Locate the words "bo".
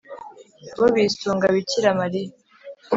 0.79-0.87